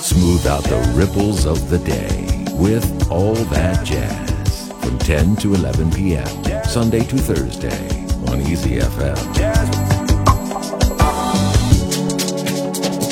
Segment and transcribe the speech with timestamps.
[0.00, 5.90] Smooth out the ripples of the day with All That Jazz from 10 to 11
[5.90, 6.24] p.m.
[6.64, 7.76] Sunday to Thursday
[8.30, 9.16] on Easy FM.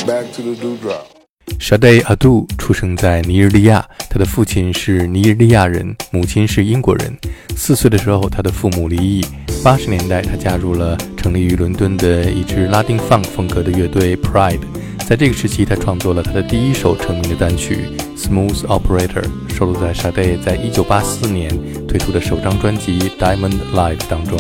[0.07, 1.09] Back to the dewdrop.
[1.59, 7.17] Sade Adu 出生在尼日利亚，他的父亲是尼日利亚人，母亲是英国人。
[7.57, 9.25] 四岁的时候，他的父母离异。
[9.65, 14.61] 八十年代，他加入了成立于伦敦的一支拉丁 funk 风格的乐队 Pride。
[15.07, 17.85] 在这个时期，他创作了他的第一首成名的单曲
[18.21, 19.23] 《Smooth Operator》，
[19.55, 21.49] 收录在 Sade 在一九八四年
[21.87, 24.37] 推出的首张专辑《Diamond Live》当中。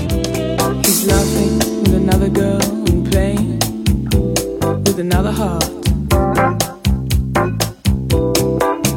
[0.82, 3.60] He's laughing with another girl and playing
[4.84, 5.70] with another heart.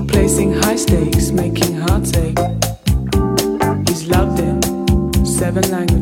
[0.07, 2.39] Placing high stakes, making hearts ache.
[3.85, 4.59] He's loved in
[5.23, 5.98] seven languages.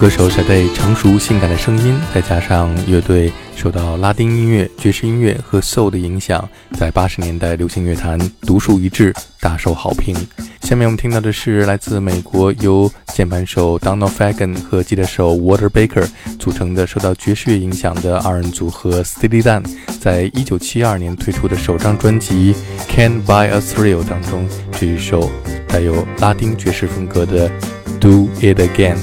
[0.00, 10.16] 歌手小戴成熟性感的声音，再加上乐队受到拉丁音乐、爵士音乐和 soul 的影响，在八十年代流行乐坛独树一帜，大受好评。
[10.62, 16.08] 下面我们听到的是来自美国由键盘手 Donald Fagan 和吉他手 Water Baker
[16.38, 19.62] 组成的受到爵士乐影响的二人组合 Steely Dan
[20.00, 22.54] 在一九七二年推出的首张专辑
[22.90, 25.30] 《Can't Buy a Thrill》当中这一首
[25.68, 27.50] 带有拉丁爵士风格的
[28.00, 28.96] 《Do It Again》。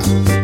[0.00, 0.41] Thank you.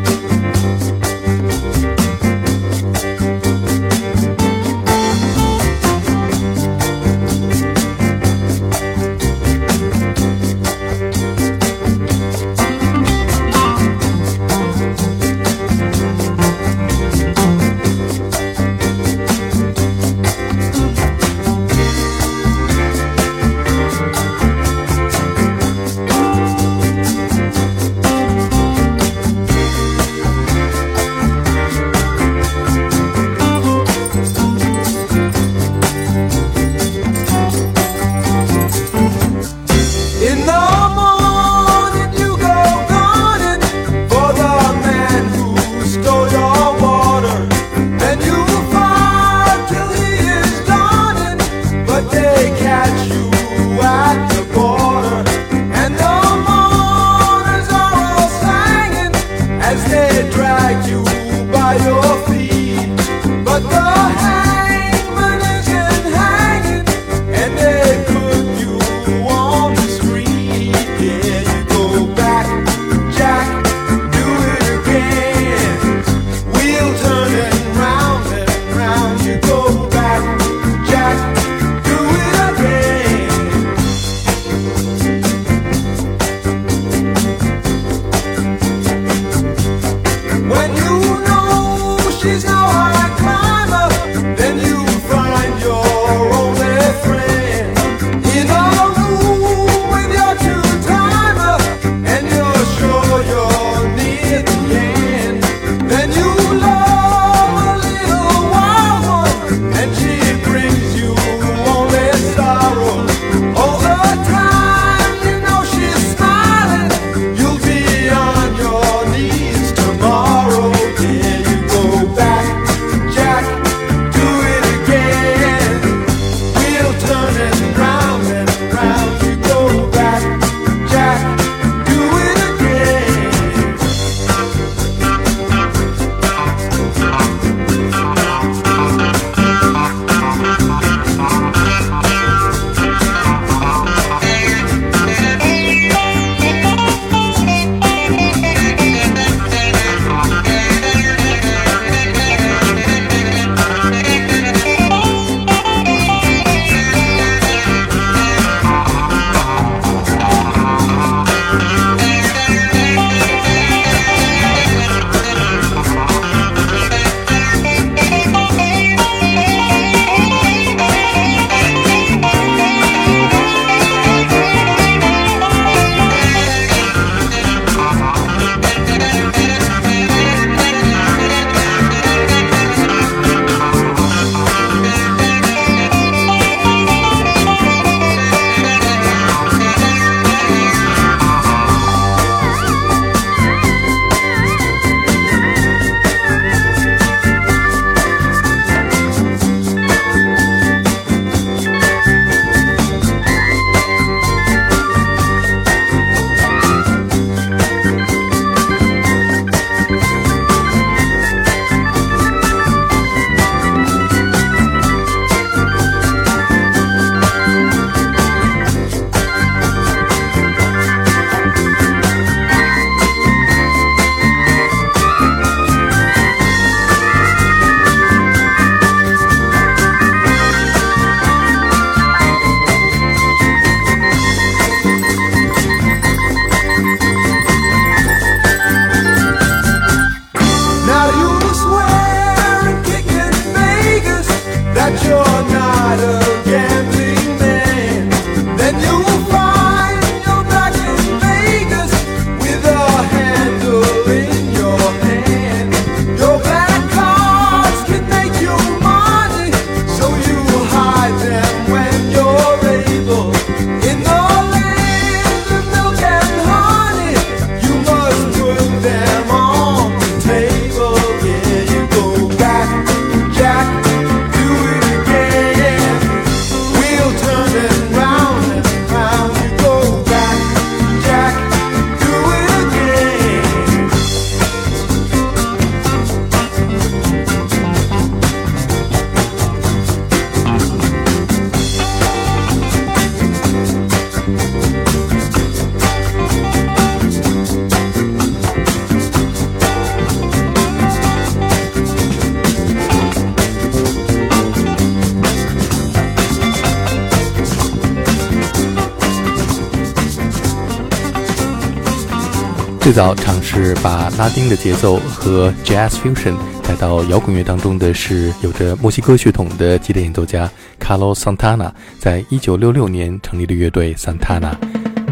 [312.88, 316.34] 最早尝试把拉丁的节奏和 Jazz Fusion
[316.66, 324.54] 带到摇滚乐当中的是有着墨西哥血统的吉他演奏家 Carlos Santana，在一九六六年成立的乐队 Santana。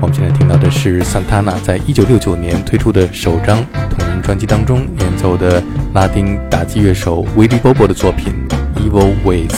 [0.00, 8.32] 我们现在听到的是 Santana 在一九六九年推出的首张同名专辑当中演奏的拉丁打击乐手 Willie Bobo 的作品
[8.80, 9.50] 《Evil Ways》。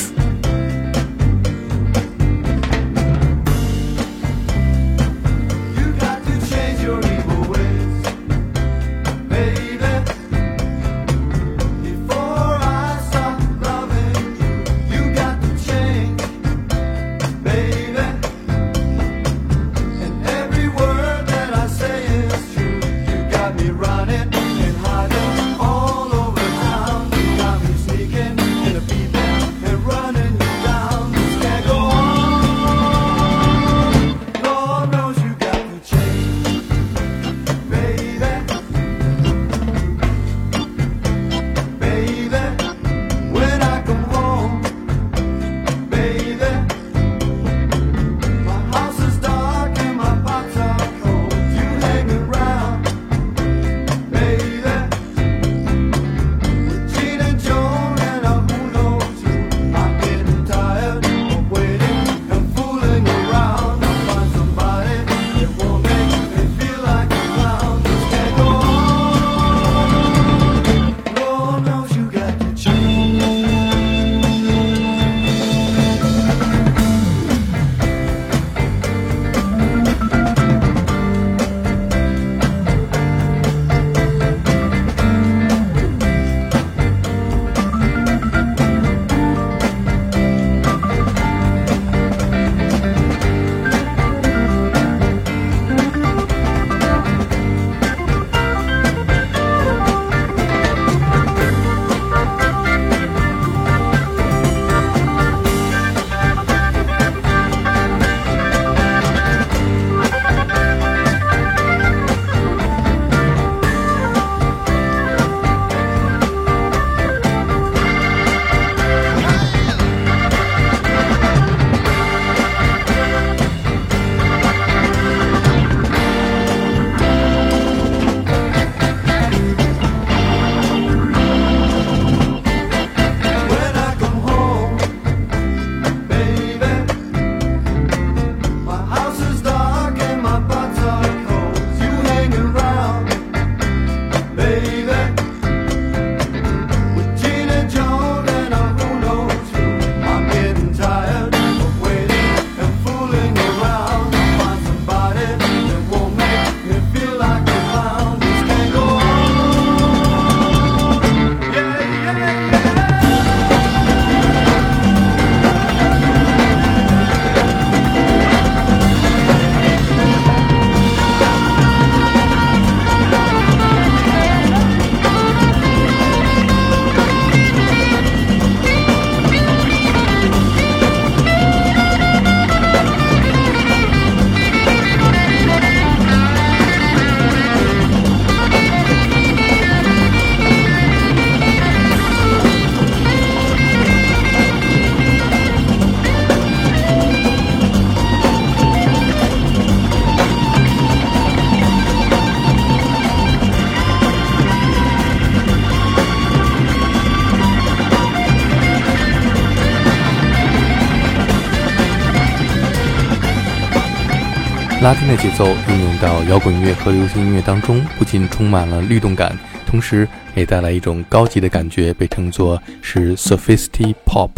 [214.89, 224.31] 拉丁的节奏运用到摇滚乐和流行音乐当中，不仅充满了律动感，同时也带来一种高级的感觉，被称作是 Sophistic Pop。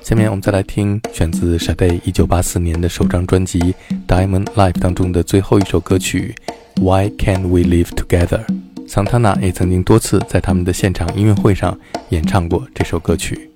[0.00, 3.58] 下面我们再来听选自 Shade 1984年的首张专辑
[4.08, 6.34] 《Diamond Life》当中的最后一首歌曲
[6.80, 8.46] 《Why Can't We Live Together》。
[8.88, 13.50] 桑塔纳也曾经多次在他们的现场音乐会上演唱过这首歌曲。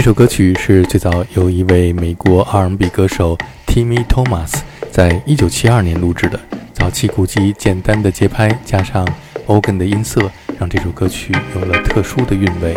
[0.00, 3.36] 这首歌曲是最早由一位美国 R&B 歌手
[3.66, 4.50] Timmy Thomas
[4.90, 6.40] 在一九七二年录制的。
[6.72, 9.06] 早期古籍简单的节拍加上
[9.46, 10.18] organ 的音色，
[10.58, 12.74] 让这首歌曲有了特殊的韵味。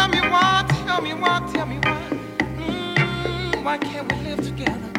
[0.00, 2.00] Tell me why, tell me why, tell me why.
[2.56, 4.90] Mm, why can't we live together?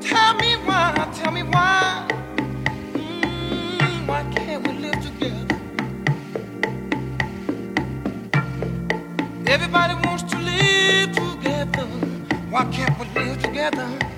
[0.00, 2.08] Tell me why, tell me why.
[2.94, 5.58] Mm, why can't we live together?
[9.46, 11.86] Everybody wants to live together.
[12.48, 14.15] Why can't we live together?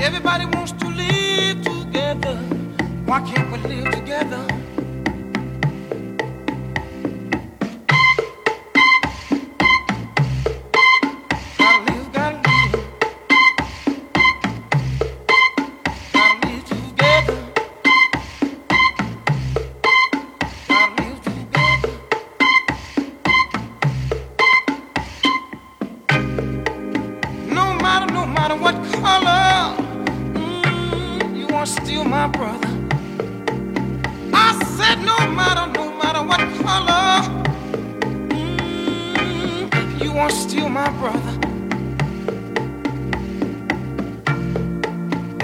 [0.00, 2.36] Everybody wants to live together.
[3.06, 4.53] Why can't we live together?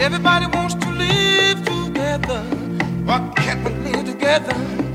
[0.01, 2.41] Everybody wants to live together.
[3.05, 4.90] Why can't we live together?